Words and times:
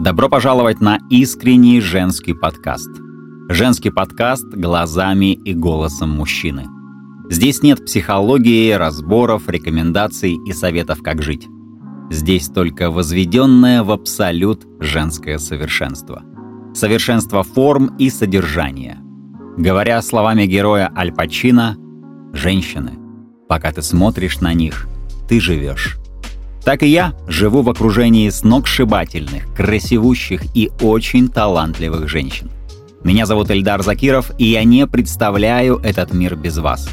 Добро 0.00 0.28
пожаловать 0.28 0.80
на 0.80 1.00
искренний 1.10 1.80
женский 1.80 2.32
подкаст. 2.32 2.88
Женский 3.48 3.90
подкаст 3.90 4.44
глазами 4.44 5.32
и 5.32 5.54
голосом 5.54 6.10
мужчины. 6.10 6.66
Здесь 7.28 7.64
нет 7.64 7.84
психологии, 7.84 8.70
разборов, 8.70 9.48
рекомендаций 9.48 10.38
и 10.46 10.52
советов, 10.52 11.02
как 11.02 11.20
жить. 11.20 11.48
Здесь 12.12 12.46
только 12.46 12.92
возведенное 12.92 13.82
в 13.82 13.90
абсолют 13.90 14.68
женское 14.78 15.36
совершенство. 15.38 16.22
Совершенство 16.74 17.42
форм 17.42 17.96
и 17.98 18.08
содержания. 18.08 18.98
Говоря 19.56 20.00
словами 20.00 20.46
героя 20.46 20.92
Аль 20.96 21.10
Пачино, 21.10 21.76
«Женщины, 22.32 22.92
пока 23.48 23.72
ты 23.72 23.82
смотришь 23.82 24.40
на 24.40 24.54
них, 24.54 24.86
ты 25.28 25.40
живешь». 25.40 25.98
Так 26.68 26.82
и 26.82 26.86
я 26.86 27.14
живу 27.26 27.62
в 27.62 27.70
окружении 27.70 28.28
сногсшибательных, 28.28 29.54
красивущих 29.54 30.42
и 30.54 30.70
очень 30.82 31.30
талантливых 31.30 32.10
женщин. 32.10 32.50
Меня 33.02 33.24
зовут 33.24 33.50
Эльдар 33.50 33.82
Закиров, 33.82 34.32
и 34.36 34.44
я 34.44 34.64
не 34.64 34.86
представляю 34.86 35.78
этот 35.78 36.12
мир 36.12 36.36
без 36.36 36.58
вас. 36.58 36.86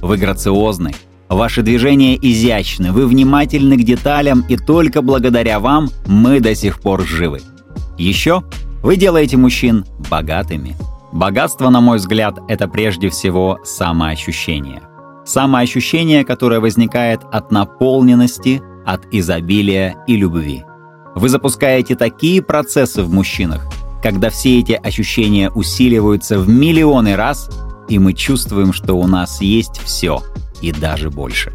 Вы 0.00 0.16
грациозны, 0.16 0.92
ваши 1.28 1.62
движения 1.62 2.18
изящны, 2.20 2.90
вы 2.90 3.06
внимательны 3.06 3.76
к 3.76 3.84
деталям, 3.84 4.44
и 4.48 4.56
только 4.56 5.02
благодаря 5.02 5.60
вам 5.60 5.90
мы 6.08 6.40
до 6.40 6.56
сих 6.56 6.80
пор 6.80 7.06
живы. 7.06 7.42
Еще 7.98 8.42
вы 8.82 8.96
делаете 8.96 9.36
мужчин 9.36 9.84
богатыми. 10.10 10.74
Богатство, 11.12 11.70
на 11.70 11.80
мой 11.80 11.98
взгляд, 11.98 12.40
это 12.48 12.66
прежде 12.66 13.08
всего 13.08 13.60
самоощущение. 13.62 14.82
Самоощущение, 15.24 16.24
которое 16.24 16.58
возникает 16.58 17.20
от 17.30 17.52
наполненности, 17.52 18.60
от 18.84 19.06
изобилия 19.12 19.96
и 20.06 20.16
любви. 20.16 20.64
Вы 21.14 21.28
запускаете 21.28 21.94
такие 21.94 22.42
процессы 22.42 23.02
в 23.02 23.12
мужчинах, 23.12 23.66
когда 24.02 24.30
все 24.30 24.60
эти 24.60 24.72
ощущения 24.72 25.50
усиливаются 25.50 26.38
в 26.38 26.48
миллионы 26.48 27.16
раз, 27.16 27.50
и 27.88 27.98
мы 27.98 28.14
чувствуем, 28.14 28.72
что 28.72 28.94
у 28.94 29.06
нас 29.06 29.40
есть 29.40 29.80
все, 29.84 30.22
и 30.60 30.72
даже 30.72 31.10
больше. 31.10 31.52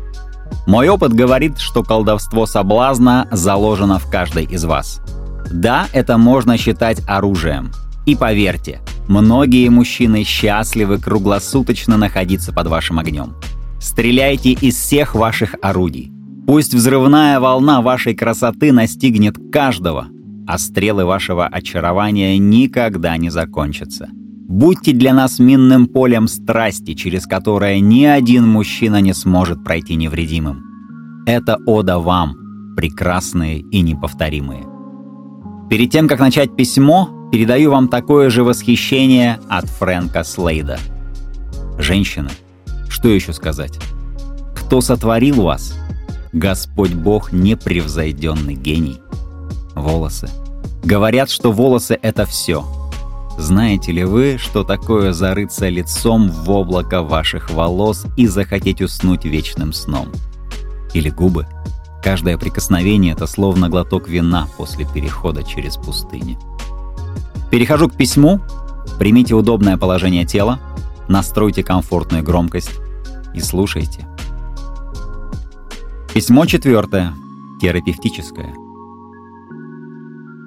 Мой 0.65 0.89
опыт 0.89 1.13
говорит, 1.13 1.57
что 1.59 1.83
колдовство 1.83 2.45
соблазна 2.45 3.27
заложено 3.31 3.99
в 3.99 4.09
каждой 4.09 4.45
из 4.45 4.63
вас. 4.65 5.01
Да, 5.51 5.87
это 5.93 6.17
можно 6.17 6.57
считать 6.57 7.01
оружием. 7.07 7.71
И 8.05 8.15
поверьте, 8.15 8.81
многие 9.07 9.69
мужчины 9.69 10.23
счастливы 10.23 10.97
круглосуточно 10.97 11.97
находиться 11.97 12.53
под 12.53 12.67
вашим 12.67 12.99
огнем. 12.99 13.33
Стреляйте 13.79 14.51
из 14.51 14.75
всех 14.77 15.15
ваших 15.15 15.55
орудий. 15.61 16.16
Пусть 16.47 16.73
взрывная 16.73 17.41
волна 17.41 17.81
вашей 17.81 18.15
красоты 18.15 18.71
настигнет 18.71 19.35
каждого, 19.51 20.07
а 20.47 20.57
стрелы 20.57 21.03
вашего 21.03 21.45
очарования 21.45 22.37
никогда 22.37 23.17
не 23.17 23.29
закончатся. 23.29 24.07
Будьте 24.13 24.93
для 24.93 25.13
нас 25.13 25.39
минным 25.39 25.87
полем 25.87 26.29
страсти, 26.29 26.93
через 26.93 27.27
которое 27.27 27.81
ни 27.81 28.05
один 28.05 28.47
мужчина 28.47 29.01
не 29.01 29.13
сможет 29.13 29.61
пройти 29.65 29.95
невредимым. 29.95 30.63
Это 31.25 31.57
ода 31.65 31.99
вам, 31.99 32.73
прекрасные 32.77 33.59
и 33.59 33.81
неповторимые. 33.81 34.63
Перед 35.69 35.91
тем, 35.91 36.07
как 36.07 36.21
начать 36.21 36.55
письмо, 36.55 37.29
передаю 37.29 37.71
вам 37.71 37.89
такое 37.89 38.29
же 38.29 38.45
восхищение 38.45 39.37
от 39.49 39.65
Фрэнка 39.65 40.23
Слейда. 40.23 40.79
Женщины, 41.77 42.29
что 42.87 43.09
еще 43.09 43.33
сказать? 43.33 43.77
Кто 44.55 44.79
сотворил 44.79 45.41
вас? 45.41 45.77
Господь 46.33 46.93
Бог— 46.93 47.31
непревзойденный 47.31 48.55
гений. 48.55 49.01
Волосы. 49.75 50.29
Говорят, 50.83 51.29
что 51.29 51.51
волосы— 51.51 51.97
это 52.01 52.25
все. 52.25 52.65
Знаете 53.37 53.91
ли 53.91 54.03
вы, 54.03 54.37
что 54.39 54.63
такое 54.63 55.13
зарыться 55.13 55.69
лицом 55.69 56.29
в 56.29 56.49
облако 56.49 57.03
ваших 57.03 57.51
волос 57.51 58.05
и 58.17 58.25
захотеть 58.27 58.81
уснуть 58.81 59.25
вечным 59.25 59.73
сном? 59.73 60.09
Или 60.93 61.09
губы? 61.09 61.45
Каждое 62.03 62.37
прикосновение— 62.37 63.13
это 63.15 63.27
словно 63.27 63.69
глоток 63.69 64.07
вина 64.07 64.47
после 64.57 64.85
перехода 64.85 65.43
через 65.43 65.77
пустыню. 65.77 66.37
Перехожу 67.51 67.89
к 67.89 67.95
письму. 67.95 68.41
Примите 68.97 69.35
удобное 69.35 69.77
положение 69.77 70.25
тела, 70.25 70.59
настройте 71.07 71.63
комфортную 71.63 72.23
громкость 72.23 72.71
и 73.33 73.39
слушайте. 73.39 74.07
Письмо 76.17 76.47
четвертое. 76.47 77.13
Терапевтическое. 77.61 78.51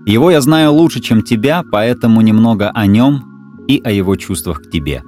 Его 0.05 0.33
я 0.33 0.41
знаю 0.41 0.73
лучше, 0.73 0.99
чем 0.99 1.23
тебя, 1.23 1.63
поэтому 1.71 2.23
немного 2.23 2.71
о 2.71 2.87
нем 2.87 3.23
и 3.69 3.81
о 3.85 3.93
его 3.93 4.17
чувствах 4.17 4.63
к 4.63 4.69
тебе. 4.69 5.05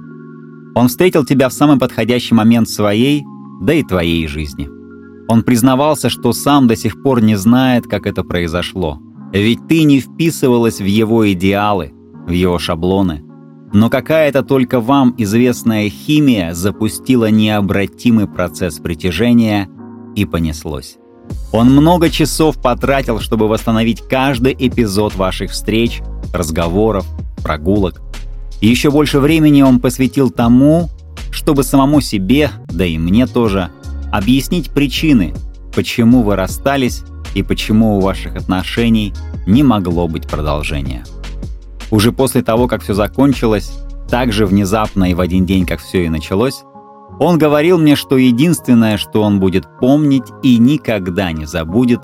Он 0.73 0.87
встретил 0.87 1.25
тебя 1.25 1.49
в 1.49 1.53
самый 1.53 1.77
подходящий 1.77 2.33
момент 2.33 2.69
своей, 2.69 3.25
да 3.61 3.73
и 3.73 3.83
твоей 3.83 4.25
жизни. 4.27 4.69
Он 5.27 5.43
признавался, 5.43 6.09
что 6.09 6.31
сам 6.31 6.69
до 6.69 6.77
сих 6.77 7.03
пор 7.03 7.21
не 7.21 7.35
знает, 7.35 7.87
как 7.87 8.07
это 8.07 8.23
произошло. 8.23 9.01
Ведь 9.33 9.67
ты 9.67 9.83
не 9.83 9.99
вписывалась 9.99 10.79
в 10.79 10.85
его 10.85 11.29
идеалы, 11.33 11.91
в 12.25 12.31
его 12.31 12.57
шаблоны. 12.57 13.21
Но 13.73 13.89
какая-то 13.89 14.43
только 14.43 14.79
вам 14.79 15.13
известная 15.17 15.89
химия 15.89 16.53
запустила 16.53 17.29
необратимый 17.29 18.27
процесс 18.27 18.79
притяжения– 18.79 19.67
и 20.15 20.25
понеслось. 20.25 20.97
Он 21.51 21.71
много 21.71 22.09
часов 22.09 22.61
потратил, 22.61 23.19
чтобы 23.19 23.47
восстановить 23.47 24.01
каждый 24.01 24.55
эпизод 24.57 25.15
ваших 25.15 25.51
встреч, 25.51 26.01
разговоров, 26.33 27.05
прогулок. 27.43 28.01
И 28.59 28.67
еще 28.67 28.91
больше 28.91 29.19
времени 29.19 29.61
он 29.61 29.79
посвятил 29.79 30.31
тому, 30.31 30.89
чтобы 31.31 31.63
самому 31.63 32.01
себе, 32.01 32.51
да 32.67 32.85
и 32.85 32.97
мне 32.97 33.27
тоже, 33.27 33.69
объяснить 34.11 34.71
причины, 34.71 35.33
почему 35.75 36.23
вы 36.23 36.35
расстались 36.35 37.03
и 37.33 37.43
почему 37.43 37.97
у 37.97 37.99
ваших 37.99 38.35
отношений 38.35 39.13
не 39.45 39.63
могло 39.63 40.07
быть 40.07 40.27
продолжения. 40.27 41.03
Уже 41.91 42.11
после 42.11 42.41
того, 42.41 42.67
как 42.67 42.81
все 42.81 42.93
закончилось, 42.93 43.71
так 44.09 44.31
же 44.31 44.45
внезапно 44.45 45.09
и 45.09 45.13
в 45.13 45.19
один 45.19 45.45
день, 45.45 45.65
как 45.65 45.79
все 45.79 46.05
и 46.05 46.09
началось, 46.09 46.63
он 47.19 47.37
говорил 47.37 47.77
мне, 47.77 47.95
что 47.95 48.17
единственное, 48.17 48.97
что 48.97 49.21
он 49.21 49.39
будет 49.39 49.67
помнить 49.79 50.25
и 50.41 50.57
никогда 50.57 51.31
не 51.31 51.45
забудет, 51.45 52.01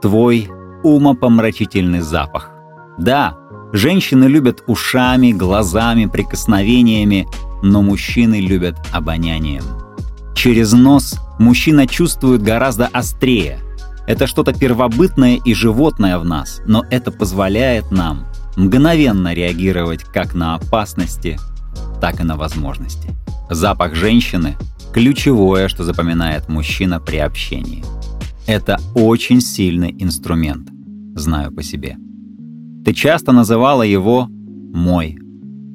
твой 0.00 0.50
умопомрачительный 0.82 2.00
запах. 2.00 2.50
Да, 2.98 3.38
женщины 3.72 4.24
любят 4.24 4.62
ушами, 4.66 5.32
глазами, 5.32 6.06
прикосновениями, 6.06 7.26
но 7.62 7.82
мужчины 7.82 8.40
любят 8.40 8.76
обонянием. 8.92 9.64
Через 10.34 10.72
нос 10.72 11.18
мужчина 11.38 11.86
чувствует 11.86 12.42
гораздо 12.42 12.86
острее. 12.86 13.60
Это 14.06 14.26
что-то 14.26 14.52
первобытное 14.52 15.36
и 15.36 15.54
животное 15.54 16.18
в 16.18 16.24
нас, 16.24 16.60
но 16.66 16.84
это 16.90 17.12
позволяет 17.12 17.92
нам 17.92 18.26
мгновенно 18.56 19.32
реагировать 19.32 20.02
как 20.02 20.34
на 20.34 20.56
опасности, 20.56 21.38
так 22.00 22.20
и 22.20 22.24
на 22.24 22.36
возможности. 22.36 23.10
Запах 23.54 23.94
женщины– 23.94 24.56
ключевое, 24.94 25.68
что 25.68 25.84
запоминает 25.84 26.48
мужчина 26.48 27.00
при 27.00 27.18
общении. 27.18 27.84
Это 28.46 28.80
очень 28.94 29.42
сильный 29.42 29.94
инструмент, 29.98 30.70
знаю 31.14 31.52
по 31.52 31.62
себе. 31.62 31.98
Ты 32.82 32.94
часто 32.94 33.32
называла 33.32 33.82
его 33.82 34.26
«мой», 34.28 35.18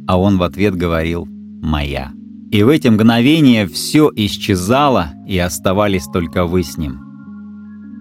а 0.08 0.20
он 0.20 0.40
в 0.40 0.44
ответ 0.44 0.76
говорил 0.76 1.28
«моя». 1.28 2.12
И 2.50 2.64
в 2.64 2.70
эти 2.70 2.88
мгновения 2.88 3.68
все 3.68 4.09
исчезало, 4.16 5.12
и 5.28 5.38
оставались 5.38 6.06
только 6.06 6.46
вы 6.46 6.64
с 6.64 6.78
ним. 6.78 7.00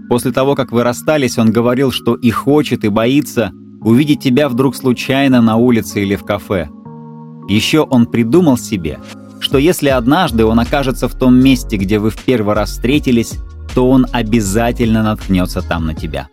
После 0.09 0.33
того, 0.33 0.55
как 0.55 0.73
вы 0.73 0.85
расстались, 0.85 1.37
он 1.37 1.51
говорил, 1.51 1.93
что 1.93 2.15
и 2.15 2.31
хочет, 2.31 2.85
и 2.85 2.89
боится 2.89 3.53
увидеть 3.83 4.21
тебя 4.21 4.49
вдруг 4.49 4.75
случайно 4.75 5.43
на 5.43 5.57
улице 5.57 6.03
или 6.03 6.17
в 6.17 6.25
кафе. 6.25 6.71
Еще 7.49 7.81
он 7.81 8.07
придумал 8.07 8.57
себе, 8.57 8.99
что 9.41 9.59
если 9.59 9.89
однажды 9.89 10.45
он 10.45 10.61
окажется 10.61 11.09
в 11.09 11.15
том 11.15 11.39
месте, 11.39 11.77
где 11.77 11.99
вы 11.99 12.11
в 12.11 12.17
первый 12.17 12.55
раз 12.55 12.71
встретились, 12.71 13.35
то 13.75 13.91
он 13.91 14.07
обязательно 14.13 15.03
наткнется 15.03 15.63
там 15.63 15.87
на 15.87 15.95
тебя. 15.95 16.29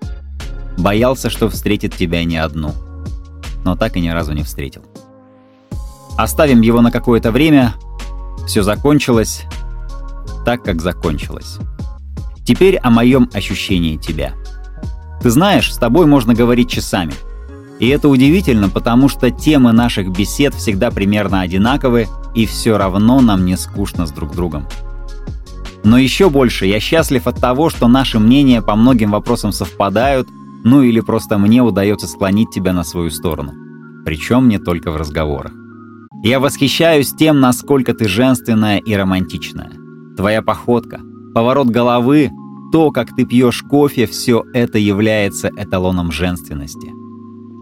Боялся, 0.77 1.29
что 1.29 1.49
встретит 1.49 1.95
тебя 1.95 2.23
не 2.23 2.37
одну. 2.37 2.73
Но 3.63 3.75
так 3.75 3.97
и 3.97 4.01
ни 4.01 4.09
разу 4.09 4.33
не 4.33 4.43
встретил. 4.43 4.83
Оставим 6.17 6.61
его 6.61 6.81
на 6.81 6.91
какое-то 6.91 7.31
время. 7.31 7.73
Все 8.47 8.63
закончилось 8.63 9.43
так, 10.45 10.63
как 10.63 10.81
закончилось. 10.81 11.57
Теперь 12.45 12.77
о 12.77 12.89
моем 12.89 13.29
ощущении 13.33 13.97
тебя. 13.97 14.33
Ты 15.21 15.29
знаешь, 15.29 15.73
с 15.73 15.77
тобой 15.77 16.05
можно 16.05 16.33
говорить 16.33 16.69
часами. 16.69 17.13
И 17.83 17.87
это 17.89 18.07
удивительно, 18.07 18.69
потому 18.69 19.09
что 19.09 19.29
темы 19.29 19.73
наших 19.73 20.09
бесед 20.09 20.53
всегда 20.53 20.89
примерно 20.89 21.41
одинаковы, 21.41 22.07
и 22.33 22.45
все 22.45 22.77
равно 22.77 23.19
нам 23.19 23.43
не 23.43 23.57
скучно 23.57 24.05
с 24.05 24.11
друг 24.11 24.33
другом. 24.33 24.65
Но 25.83 25.97
еще 25.97 26.29
больше 26.29 26.65
я 26.65 26.79
счастлив 26.79 27.27
от 27.27 27.41
того, 27.41 27.69
что 27.69 27.89
наши 27.89 28.19
мнения 28.19 28.61
по 28.61 28.77
многим 28.77 29.11
вопросам 29.11 29.51
совпадают, 29.51 30.29
Ну 30.63 30.81
или 30.81 31.01
просто 31.01 31.37
мне 31.37 31.61
удается 31.61 32.07
склонить 32.07 32.51
тебя 32.51 32.71
на 32.71 32.85
свою 32.85 33.09
сторону. 33.09 33.51
Причем 34.05 34.47
не 34.47 34.59
только 34.59 34.89
в 34.89 34.95
разговорах. 34.95 35.51
Я 36.23 36.39
восхищаюсь 36.39 37.13
тем, 37.13 37.41
насколько 37.41 37.93
ты 37.93 38.07
женственная 38.07 38.77
и 38.77 38.93
романтичная. 38.95 39.73
Твоя 40.15 40.41
походка, 40.41 41.01
поворот 41.35 41.67
головы, 41.67 42.31
то, 42.71 42.91
как 42.91 43.13
ты 43.13 43.25
пьешь 43.25 43.61
кофе, 43.61 44.07
все 44.07 44.45
это 44.53 44.77
является 44.77 45.49
эталоном 45.49 46.13
женственности. 46.13 47.02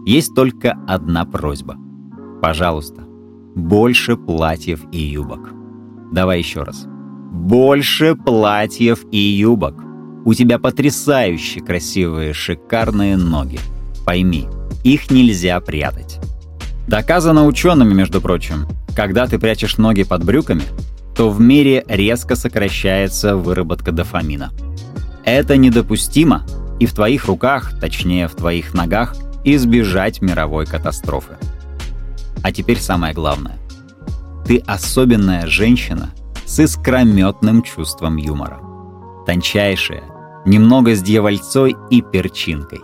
Есть 0.04 0.34
только 0.34 0.72
одна 0.88 1.24
просьба. 1.24 1.76
Пожалуйста, 2.40 3.02
больше 3.54 4.16
платьев 4.16 4.80
и 4.90 4.98
юбок. 4.98 5.50
Давай 6.10 6.38
еще 6.38 6.62
раз. 6.62 6.86
Больше 7.30 8.16
платьев 8.16 9.04
и 9.10 9.18
юбок. 9.18 9.74
У 10.24 10.34
тебя 10.34 10.58
потрясающе 10.58 11.60
красивые, 11.60 12.32
шикарные 12.32 13.16
ноги. 13.16 13.58
Пойми, 14.04 14.48
их 14.84 15.10
нельзя 15.10 15.60
прятать. 15.60 16.20
Доказано 16.88 17.46
учеными, 17.46 17.94
между 17.94 18.20
прочим, 18.20 18.66
когда 18.96 19.26
ты 19.26 19.38
прячешь 19.38 19.78
ноги 19.78 20.02
под 20.02 20.24
брюками, 20.24 20.64
то 21.16 21.30
в 21.30 21.40
мире 21.40 21.84
резко 21.88 22.36
сокращается 22.36 23.36
выработка 23.36 23.92
дофамина. 23.92 24.50
Это 25.24 25.56
недопустимо, 25.56 26.44
и 26.80 26.86
в 26.86 26.92
твоих 26.94 27.26
руках, 27.26 27.78
точнее 27.80 28.26
в 28.28 28.34
твоих 28.34 28.74
ногах, 28.74 29.14
избежать 29.44 30.22
мировой 30.22 30.66
катастрофы. 30.66 31.36
А 32.42 32.52
теперь 32.52 32.80
самое 32.80 33.14
главное. 33.14 33.58
Ты 34.46 34.58
особенная 34.66 35.46
женщина 35.46 36.10
с 36.44 36.58
искрометным 36.58 37.62
чувством 37.62 38.16
юмора. 38.16 38.60
Тончайшая, 39.26 40.02
немного 40.44 40.94
с 40.94 41.02
дьявольцой 41.02 41.76
и 41.90 42.02
перчинкой. 42.02 42.80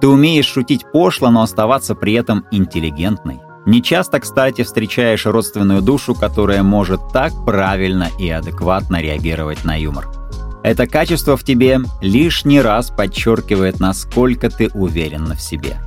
Ты 0.00 0.08
умеешь 0.08 0.46
шутить 0.46 0.84
пошло, 0.92 1.30
но 1.30 1.42
оставаться 1.42 1.94
при 1.94 2.14
этом 2.14 2.44
интеллигентной. 2.50 3.40
Не 3.64 3.82
часто, 3.82 4.18
кстати, 4.18 4.64
встречаешь 4.64 5.24
родственную 5.24 5.82
душу, 5.82 6.14
которая 6.14 6.62
может 6.62 7.00
так 7.12 7.32
правильно 7.46 8.08
и 8.18 8.28
адекватно 8.28 9.00
реагировать 9.00 9.64
на 9.64 9.80
юмор. 9.80 10.21
Это 10.64 10.86
качество 10.86 11.36
в 11.36 11.42
тебе 11.42 11.80
лишний 12.00 12.60
раз 12.60 12.90
подчеркивает, 12.90 13.80
насколько 13.80 14.48
ты 14.48 14.68
уверена 14.68 15.34
в 15.34 15.40
себе. 15.40 15.78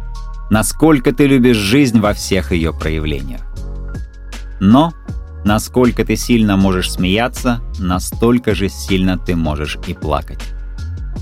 Насколько 0.49 1.13
ты 1.13 1.27
любишь 1.27 1.57
жизнь 1.57 1.99
во 1.99 2.13
всех 2.13 2.51
ее 2.51 2.73
проявлениях. 2.73 3.41
Но 4.59 4.93
насколько 5.45 6.03
ты 6.03 6.17
сильно 6.17 6.57
можешь 6.57 6.91
смеяться, 6.91 7.61
настолько 7.79 8.53
же 8.53 8.67
сильно 8.67 9.17
ты 9.17 9.35
можешь 9.35 9.77
и 9.87 9.93
плакать. 9.93 10.43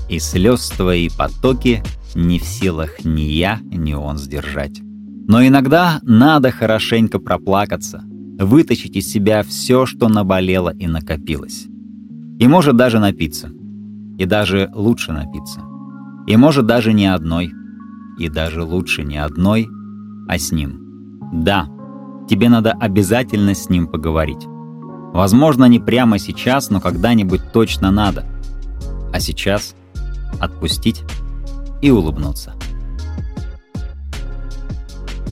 И 0.08 0.18
слез 0.18 0.68
твои 0.70 1.08
потоки 1.08 1.82
не 2.14 2.38
в 2.38 2.44
силах 2.44 3.04
ни 3.04 3.22
я, 3.22 3.60
ни 3.62 3.94
он 3.94 4.18
сдержать. 4.18 4.80
Но 5.26 5.46
иногда 5.46 6.00
надо 6.02 6.50
хорошенько 6.50 7.18
проплакаться, 7.18 8.02
вытащить 8.38 8.96
из 8.96 9.10
себя 9.10 9.42
все, 9.42 9.86
что 9.86 10.08
наболело 10.08 10.70
и 10.70 10.86
накопилось. 10.86 11.66
И 12.38 12.48
может 12.48 12.76
даже 12.76 12.98
напиться. 12.98 13.50
И 14.18 14.26
даже 14.26 14.70
лучше 14.74 15.12
напиться. 15.12 15.60
И 16.26 16.36
может 16.36 16.66
даже 16.66 16.92
не 16.92 17.06
одной. 17.06 17.52
И 18.18 18.28
даже 18.28 18.62
лучше 18.62 19.02
не 19.02 19.18
одной, 19.18 19.68
а 20.28 20.38
с 20.38 20.52
ним. 20.52 21.20
Да, 21.32 21.66
тебе 22.28 22.48
надо 22.48 22.72
обязательно 22.72 23.54
с 23.54 23.68
ним 23.68 23.86
поговорить. 23.86 24.46
Возможно, 25.12 25.66
не 25.66 25.78
прямо 25.78 26.18
сейчас, 26.18 26.70
но 26.70 26.80
когда-нибудь 26.80 27.52
точно 27.52 27.90
надо. 27.90 28.24
А 29.12 29.20
сейчас 29.20 29.74
отпустить 30.40 31.02
и 31.82 31.90
улыбнуться. 31.90 32.54